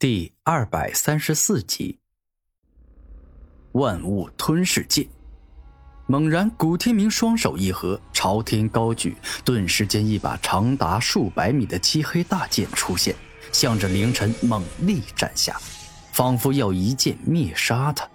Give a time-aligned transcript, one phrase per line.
[0.00, 1.98] 第二百三十四集，
[3.72, 5.04] 万物吞噬剑。
[6.06, 13.12] 猛然，古天明双手一合，朝天高举，顿时间一把长达数百米的漆黑大剑出现，
[13.50, 15.60] 向着凌晨猛力斩下，
[16.12, 18.08] 仿佛要一剑灭杀他。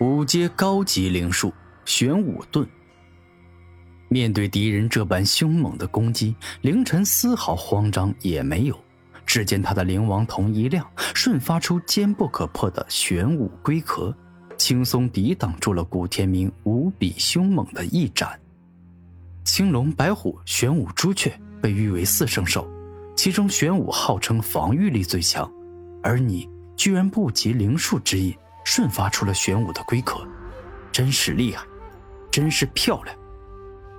[0.00, 1.52] 五阶高级灵术
[1.84, 2.66] 玄武盾。
[4.08, 8.87] 面对敌人这般凶猛的攻击，凌晨丝毫慌张也没有。
[9.28, 10.84] 只见他的灵王瞳一亮，
[11.14, 14.12] 瞬发出坚不可破的玄武龟壳，
[14.56, 18.40] 轻松抵挡住了古天明无比凶猛的一斩。
[19.44, 22.66] 青龙、白虎、玄武、朱雀被誉为四圣兽，
[23.14, 25.48] 其中玄武号称防御力最强，
[26.02, 30.26] 而你居然不及灵术之意，瞬发出了玄武的龟壳，
[30.90, 31.66] 真是厉害，
[32.30, 33.14] 真是漂亮！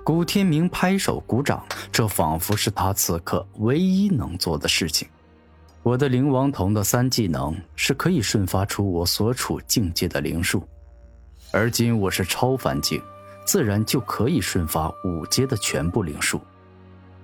[0.02, 5.06] 古天明拍手鼓掌，这仿佛是他此刻唯一能做的事情。
[5.82, 10.62] 我的灵王瞳的三技能是可以瞬发出我所处境界的灵术，
[11.52, 13.02] 而今我是超凡境，
[13.46, 16.38] 自然就可以瞬发五阶的全部灵术。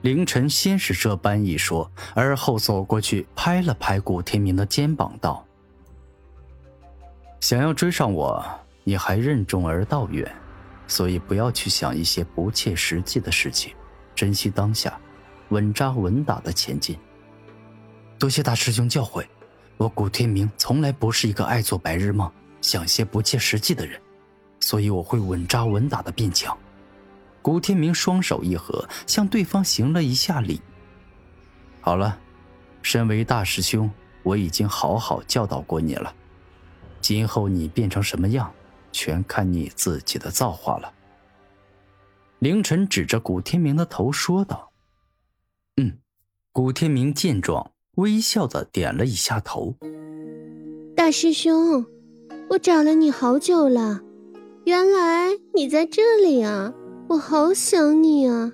[0.00, 5.44] 凌晨先是这般一说，而后走过去拍了拍古天明的肩膀，道
[7.40, 8.42] ：“想要追上我，
[8.84, 10.34] 你还任重而道远，
[10.86, 13.74] 所以不要去想一些不切实际的事情，
[14.14, 14.98] 珍惜当下，
[15.50, 16.96] 稳扎稳打的前进。”
[18.18, 19.26] 多谢大师兄教诲，
[19.76, 22.30] 我古天明从来不是一个爱做白日梦、
[22.62, 24.00] 想些不切实际的人，
[24.58, 26.56] 所以我会稳扎稳打的变强。
[27.42, 30.62] 古天明双手一合，向对方行了一下礼。
[31.82, 32.18] 好了，
[32.80, 33.90] 身为大师兄，
[34.22, 36.14] 我已经好好教导过你了，
[37.02, 38.50] 今后你变成什么样，
[38.92, 40.90] 全看你自己的造化了。
[42.38, 44.72] 凌晨指着古天明的头说道
[45.76, 45.98] ：“嗯。”
[46.50, 47.72] 古天明见状。
[47.96, 49.74] 微笑的点了一下头。
[50.96, 51.84] 大师兄，
[52.48, 54.00] 我找了你好久了，
[54.64, 56.72] 原来你在这里啊！
[57.08, 58.52] 我好想你啊！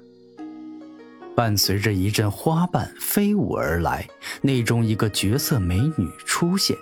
[1.34, 4.06] 伴随着一阵花瓣飞舞而来，
[4.43, 6.77] 内中一个绝色美女出现。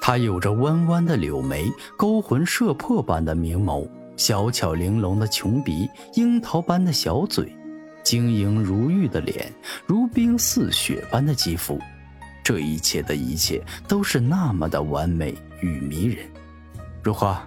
[0.00, 3.86] 她有着弯弯的柳眉，勾魂摄魄般的明眸，
[4.16, 7.54] 小巧玲珑的琼鼻，樱桃般的小嘴。
[8.08, 9.52] 晶莹如玉的脸，
[9.84, 11.78] 如冰似雪般的肌肤，
[12.42, 16.26] 这一切的一切都是那么的完美与迷人。
[17.02, 17.46] 如花，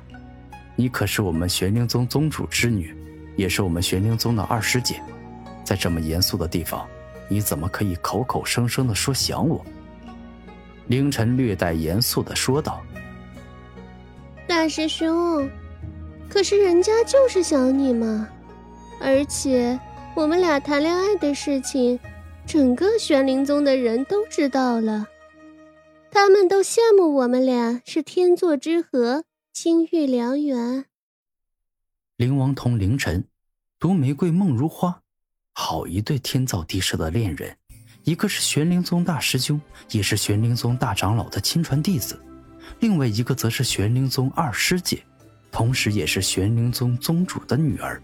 [0.75, 2.95] 你可是我们玄灵宗宗主之女，
[3.35, 5.01] 也是我们玄灵宗的二师姐，
[5.63, 6.87] 在这么严肃的地方，
[7.27, 9.65] 你怎么可以口口声声的说想我？
[10.85, 12.83] 凌晨略带严肃的说道
[14.45, 15.49] ：“大师兄，
[16.29, 18.29] 可是人家就是想你嘛，
[19.01, 19.79] 而且……”
[20.13, 21.97] 我们俩谈恋爱的事情，
[22.45, 25.07] 整个玄灵宗的人都知道了，
[26.11, 29.23] 他们都羡慕我们俩是天作之合，
[29.53, 30.85] 金玉良缘。
[32.17, 33.25] 灵王同凌晨，
[33.79, 35.01] 毒玫瑰梦如花，
[35.53, 37.55] 好一对天造地设的恋人，
[38.03, 39.59] 一个是玄灵宗大师兄，
[39.91, 42.21] 也是玄灵宗大长老的亲传弟子，
[42.81, 45.01] 另外一个则是玄灵宗二师姐，
[45.51, 48.01] 同时也是玄灵宗宗主的女儿。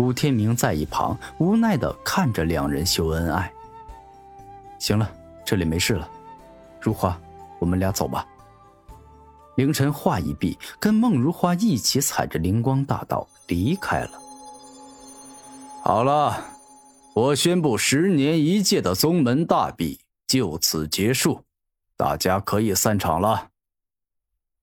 [0.00, 3.52] 古天明在一旁无奈的看着两人秀恩爱。
[4.78, 5.12] 行了，
[5.44, 6.08] 这里没事了，
[6.80, 7.20] 如花，
[7.58, 8.26] 我们俩走吧。
[9.56, 14.12] 凌晨话一毕，跟孟如花一起踩着灵光大道离开了。
[15.82, 16.46] 好了，
[17.14, 21.44] 我宣布十年一届的宗门大比就此结束，
[21.98, 23.50] 大家可以散场了。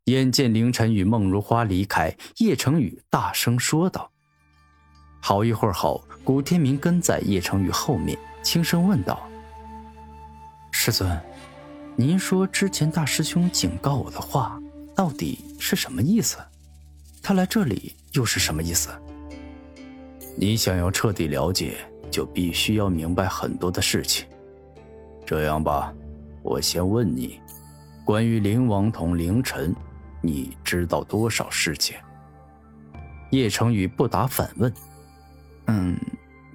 [0.06, 4.10] 眼见凌晨与孟如花离开，叶成宇大声说道。
[5.28, 9.28] 好一会儿后，古天明跟在叶成宇后面，轻声问道
[10.72, 11.22] ：“师尊，
[11.98, 14.58] 您说之前大师兄警告我的话，
[14.96, 16.38] 到底是什么意思？
[17.22, 18.90] 他来这里又是什么意思？
[20.38, 21.76] 你想要彻底了解，
[22.10, 24.26] 就必须要明白很多的事情。
[25.26, 25.94] 这样吧，
[26.42, 27.38] 我先问你，
[28.06, 29.76] 关于灵王同凌晨，
[30.22, 31.98] 你知道多少事情？”
[33.32, 34.74] 叶成宇不答反问。
[35.68, 35.98] 嗯，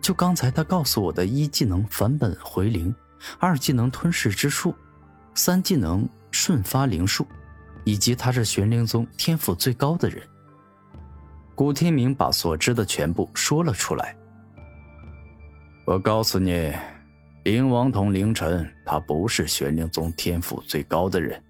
[0.00, 2.94] 就刚才他告诉我的一技能返本回灵，
[3.38, 4.74] 二技能吞噬之术，
[5.34, 7.26] 三技能瞬发灵术，
[7.84, 10.22] 以及他是玄灵宗天赋最高的人。
[11.54, 14.16] 古天明把所知的全部说了出来。
[15.84, 16.72] 我告诉你，
[17.44, 21.42] 灵王同凌晨，他不是玄灵宗天赋最高的人，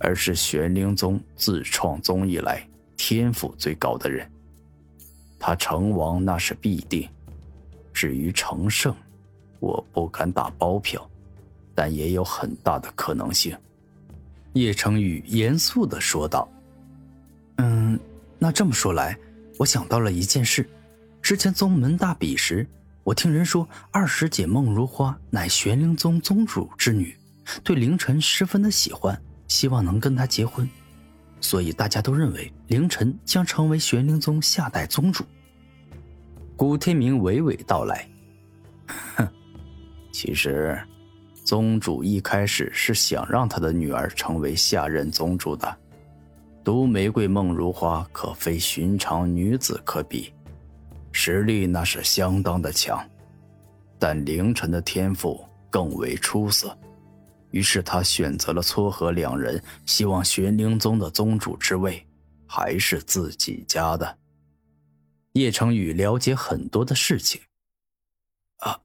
[0.00, 4.28] 而是玄灵宗自创宗以来天赋最高的人。
[5.44, 7.08] 他成王那是必定，
[7.92, 8.94] 至于成圣，
[9.58, 11.04] 我不敢打包票。
[11.74, 13.56] 但也有很大的可能性。”
[14.54, 16.48] 叶成宇严肃的说道。
[17.58, 17.98] “嗯，
[18.38, 19.18] 那这么说来，
[19.58, 20.68] 我想到了一件事。
[21.20, 22.64] 之前宗门大比时，
[23.02, 27.16] 我听人说二师姐孟如花乃玄灵宗宗主之女，
[27.64, 30.68] 对凌晨十分的喜欢，希望能跟他结婚。
[31.42, 35.22] 所以大家都认为凌晨将成为玄灵宗下代宗主。”
[36.56, 38.08] 古天明娓娓道来
[39.16, 39.28] ：“哼，
[40.12, 40.80] 其实，
[41.44, 45.76] 宗主一开始是想让他的女儿成为下任宗主的。
[46.62, 50.32] 毒玫瑰梦如花可非寻常女子可比，
[51.10, 53.04] 实力那是相当的强。
[53.98, 56.76] 但凌晨的天赋更为出色，
[57.52, 62.04] 于是他选择了撮合两人，希望玄灵宗的宗主之位
[62.46, 64.18] 还是自己家的。”
[65.34, 67.40] 叶成宇了解很多的事情，
[68.58, 68.80] 啊，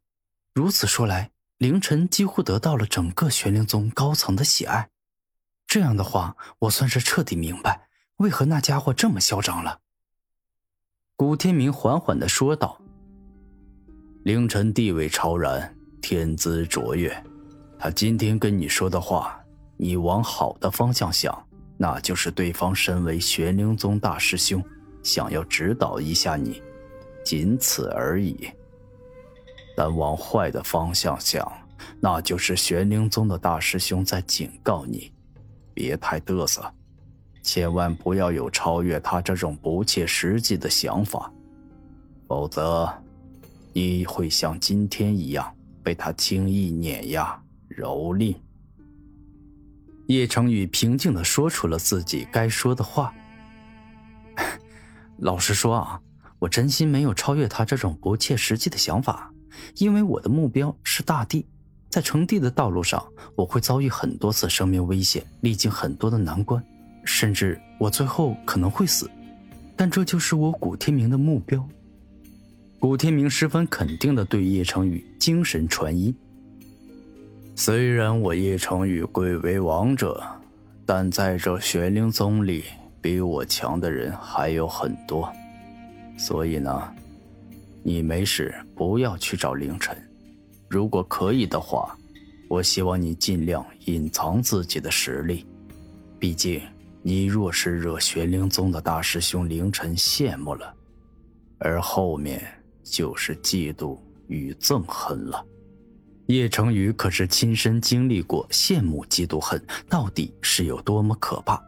[0.53, 4.89] 如此说来，凌晨几乎得到了整个玄灵宗高层的喜爱。
[5.65, 9.81] 这样的话，我算是彻底明白为何那家伙这么嚣张了。
[11.17, 12.81] 古天明缓缓的说道
[14.23, 17.11] ：“凌晨地位超然，天资卓越，
[17.79, 19.39] 他今天跟你说的话，
[19.75, 21.47] 你往好的方向想，
[21.77, 24.63] 那就是对方身为玄灵宗大师兄。”
[25.03, 26.61] 想要指导一下你，
[27.23, 28.49] 仅此而已。
[29.73, 31.49] 但往坏的方向想，
[32.01, 35.09] 那就是玄灵宗的大师兄在警告你，
[35.73, 36.69] 别太嘚瑟，
[37.41, 41.31] 千万不要有超越他这种不切实际的想法，
[42.27, 42.91] 否则
[43.71, 47.41] 你会像今天一样被他轻易碾压、
[47.77, 48.35] 蹂躏。
[50.07, 53.13] 叶成宇平静地说出了自己该说的话。
[55.19, 56.01] 老实说啊，
[56.39, 59.31] 我真心没有超越他这种不切实际的想法，
[59.75, 61.45] 因为我的目标是大地，
[61.89, 66.63] 在成帝的道路上，我会遭遇很多次生命危险，历经很多的难关，
[67.03, 69.09] 甚至我最后可能会死，
[69.75, 71.67] 但这就是我古天明的目标。
[72.79, 76.15] 古天明十分肯定地对叶成宇精神传音。
[77.59, 80.23] 虽然我叶成宇贵为王者，
[80.85, 82.63] 但在这玄灵宗里。
[82.99, 85.31] 比我强的人还有很多，
[86.17, 86.93] 所以呢，
[87.83, 89.95] 你没事不要去找凌晨。
[90.67, 91.97] 如果可以的话，
[92.49, 95.45] 我希望你尽量隐藏自己的实力。
[96.19, 96.59] 毕竟，
[97.01, 100.73] 你若是惹玄灵宗的大师兄凌晨羡慕了，
[101.59, 102.45] 而后面
[102.83, 105.45] 就是嫉妒与憎恨了。
[106.27, 111.61] 叶成宇可是亲身经历过羡慕、嫉妒、恨到底是有多么可怕。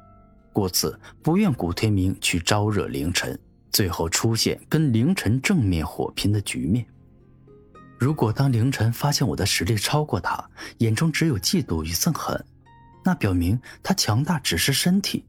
[0.52, 3.40] 故此，不愿古天明去招惹凌晨，
[3.72, 6.86] 最后出现跟凌晨正面火拼的局面。
[7.98, 12.46] 如果当凌晨发现我的实力超过他，眼中只有嫉妒与憎恨，
[13.06, 15.26] 那表明他强大只是身体，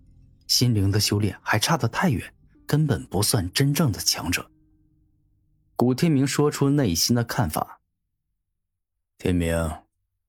[0.49, 2.33] 心灵的修炼还差得太远，
[2.67, 4.51] 根本不算真正的强者。
[5.77, 7.80] 古天明说出内心的看法
[9.21, 9.55] ：“天明，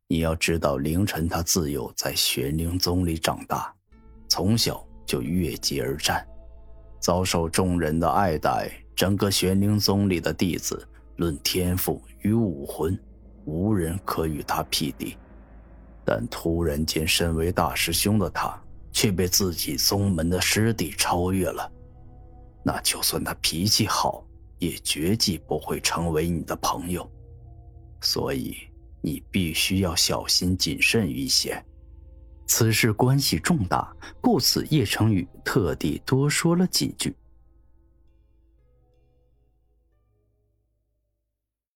[0.10, 3.74] 你要知道，凌晨他自幼在玄灵宗里长大，
[4.28, 6.26] 从小。”就越级而战，
[7.02, 8.72] 遭受众人的爱戴。
[8.96, 12.98] 整个玄灵宗里的弟子，论天赋与武魂，
[13.44, 15.18] 无人可与他匹敌。
[16.06, 18.58] 但突然间，身为大师兄的他，
[18.94, 21.70] 却被自己宗门的师弟超越了。
[22.64, 24.26] 那就算他脾气好，
[24.60, 27.10] 也绝技不会成为你的朋友。
[28.00, 28.56] 所以，
[29.02, 31.64] 你必须要小心谨慎一些。
[32.48, 37.16] 此事关系重大，故此叶成宇特地多说了几句。